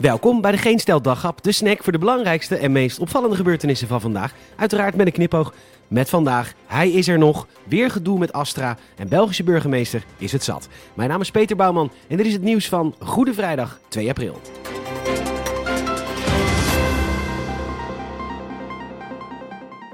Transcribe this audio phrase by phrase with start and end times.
[0.00, 4.00] Welkom bij de Geen Stel de snack voor de belangrijkste en meest opvallende gebeurtenissen van
[4.00, 4.34] vandaag.
[4.56, 5.54] Uiteraard met een knipoog.
[5.88, 10.44] Met vandaag, hij is er nog, weer gedoe met Astra en Belgische burgemeester is het
[10.44, 10.68] zat.
[10.94, 14.40] Mijn naam is Peter Bouwman en dit is het nieuws van Goede Vrijdag 2 april.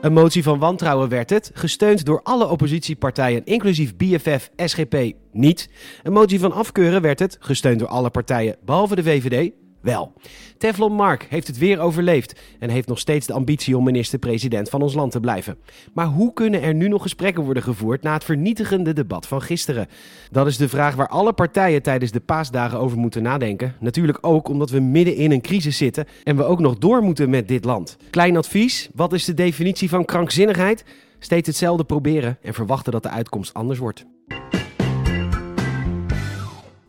[0.00, 5.68] Een motie van wantrouwen werd het, gesteund door alle oppositiepartijen, inclusief BFF, SGP, niet.
[6.02, 10.12] Een motie van afkeuren werd het, gesteund door alle partijen, behalve de VVD, wel.
[10.58, 14.82] Teflon Mark heeft het weer overleefd en heeft nog steeds de ambitie om minister-president van
[14.82, 15.58] ons land te blijven.
[15.92, 19.88] Maar hoe kunnen er nu nog gesprekken worden gevoerd na het vernietigende debat van gisteren?
[20.30, 23.74] Dat is de vraag waar alle partijen tijdens de paasdagen over moeten nadenken.
[23.80, 27.30] Natuurlijk ook omdat we midden in een crisis zitten en we ook nog door moeten
[27.30, 27.96] met dit land.
[28.10, 30.84] Klein advies: wat is de definitie van krankzinnigheid?
[31.18, 34.04] Steeds hetzelfde proberen en verwachten dat de uitkomst anders wordt.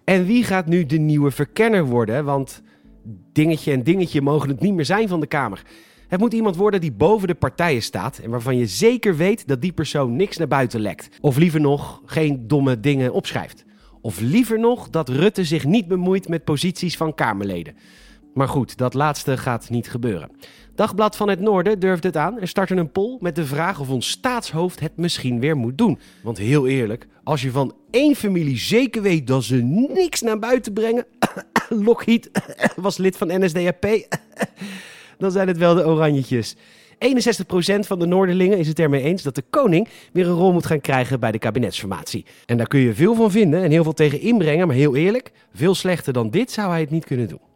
[0.03, 2.25] En wie gaat nu de nieuwe verkenner worden?
[2.25, 2.61] Want
[3.33, 5.61] dingetje en dingetje mogen het niet meer zijn van de Kamer.
[6.07, 9.61] Het moet iemand worden die boven de partijen staat en waarvan je zeker weet dat
[9.61, 11.09] die persoon niks naar buiten lekt.
[11.21, 13.65] Of liever nog, geen domme dingen opschrijft.
[14.01, 17.75] Of liever nog, dat Rutte zich niet bemoeit met posities van Kamerleden.
[18.33, 20.29] Maar goed, dat laatste gaat niet gebeuren.
[20.75, 23.89] Dagblad van het Noorden durft het aan en starten een poll met de vraag of
[23.89, 25.99] ons staatshoofd het misschien weer moet doen.
[26.23, 29.55] Want heel eerlijk, als je van één familie zeker weet dat ze
[29.93, 31.05] niks naar buiten brengen,
[31.85, 32.29] Lockheed
[32.75, 33.85] was lid van NSDAP,
[35.17, 36.55] dan zijn het wel de Oranjetjes.
[36.55, 36.57] 61%
[37.79, 40.81] van de Noorderlingen is het ermee eens dat de koning weer een rol moet gaan
[40.81, 42.25] krijgen bij de kabinetsformatie.
[42.45, 45.31] En daar kun je veel van vinden en heel veel tegen inbrengen, maar heel eerlijk,
[45.53, 47.52] veel slechter dan dit zou hij het niet kunnen doen.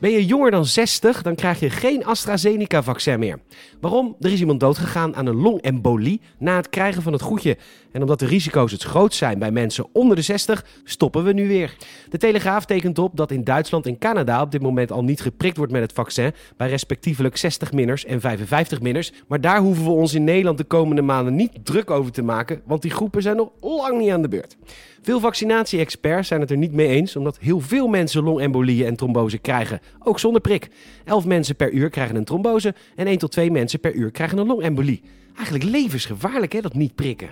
[0.00, 3.38] Ben je jonger dan 60, dan krijg je geen AstraZeneca-vaccin meer.
[3.80, 4.16] Waarom?
[4.20, 7.56] Er is iemand doodgegaan aan een longembolie na het krijgen van het goedje.
[7.92, 11.48] En omdat de risico's het groot zijn bij mensen onder de 60, stoppen we nu
[11.48, 11.76] weer.
[12.08, 15.56] De Telegraaf tekent op dat in Duitsland en Canada op dit moment al niet geprikt
[15.56, 19.12] wordt met het vaccin bij respectievelijk 60-minners en 55-minners.
[19.28, 22.60] Maar daar hoeven we ons in Nederland de komende maanden niet druk over te maken,
[22.64, 24.56] want die groepen zijn nog lang niet aan de beurt.
[25.02, 29.38] Veel vaccinatie-experts zijn het er niet mee eens, omdat heel veel mensen longembolieën en trombose
[29.38, 30.68] krijgen, ook zonder prik.
[31.04, 34.38] 11 mensen per uur krijgen een trombose en 1 tot 2 mensen per uur krijgen
[34.38, 35.02] een longembolie.
[35.36, 37.30] Eigenlijk levensgevaarlijk hè, dat niet prikken.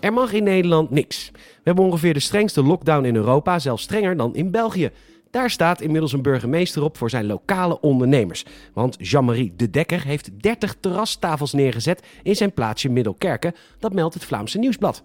[0.00, 1.30] Er mag in Nederland niks.
[1.32, 4.90] We hebben ongeveer de strengste lockdown in Europa, zelfs strenger dan in België.
[5.30, 8.44] Daar staat inmiddels een burgemeester op voor zijn lokale ondernemers.
[8.72, 13.54] Want Jean-Marie de Dekker heeft 30 terrastafels neergezet in zijn plaatsje Middelkerken.
[13.78, 15.02] Dat meldt het Vlaamse Nieuwsblad.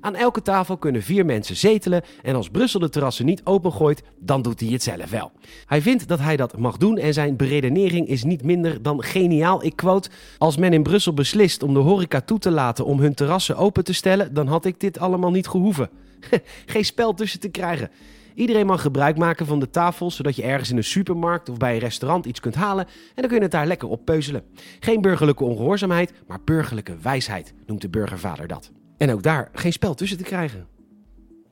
[0.00, 4.42] Aan elke tafel kunnen vier mensen zetelen en als Brussel de terrassen niet opengooit, dan
[4.42, 5.32] doet hij het zelf wel.
[5.66, 9.64] Hij vindt dat hij dat mag doen en zijn beredenering is niet minder dan geniaal.
[9.64, 13.14] Ik quote, als men in Brussel beslist om de horeca toe te laten om hun
[13.14, 15.90] terrassen open te stellen, dan had ik dit allemaal niet gehoeven.
[16.66, 17.90] Geen spel tussen te krijgen.
[18.38, 21.72] Iedereen mag gebruik maken van de tafels, zodat je ergens in een supermarkt of bij
[21.72, 24.44] een restaurant iets kunt halen en dan kun je het daar lekker op peuzelen.
[24.80, 28.70] Geen burgerlijke ongehoorzaamheid, maar burgerlijke wijsheid, noemt de burgervader dat.
[28.96, 30.66] En ook daar geen spel tussen te krijgen.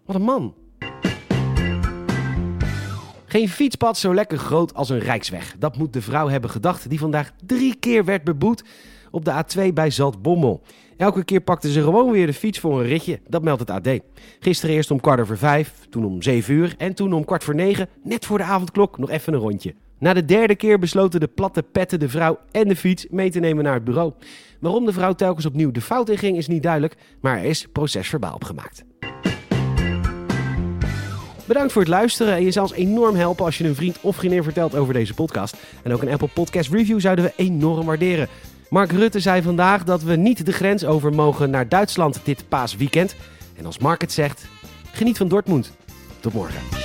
[0.05, 0.55] Wat een man.
[3.25, 5.55] Geen fietspad zo lekker groot als een rijksweg.
[5.59, 8.65] Dat moet de vrouw hebben gedacht die vandaag drie keer werd beboet
[9.11, 10.63] op de A2 bij Zaltbommel.
[10.97, 14.01] Elke keer pakte ze gewoon weer de fiets voor een ritje, dat meldt het AD.
[14.41, 17.55] Gisteren eerst om kwart over vijf, toen om zeven uur en toen om kwart voor
[17.55, 19.75] negen, net voor de avondklok, nog even een rondje.
[19.99, 23.41] Na de derde keer besloten de platte petten de vrouw en de fiets mee te
[23.41, 24.13] nemen naar het bureau.
[24.61, 27.67] Waarom de vrouw telkens opnieuw de fout in ging is niet duidelijk, maar er is
[27.73, 28.85] procesverbaal opgemaakt.
[31.47, 34.17] Bedankt voor het luisteren en je zal ons enorm helpen als je een vriend of
[34.17, 35.57] vriendin vertelt over deze podcast.
[35.83, 38.29] En ook een Apple Podcast Review zouden we enorm waarderen.
[38.71, 43.15] Mark Rutte zei vandaag dat we niet de grens over mogen naar Duitsland dit paasweekend.
[43.57, 44.47] En als Mark het zegt,
[44.93, 45.73] geniet van Dortmund.
[46.21, 46.76] Tot morgen.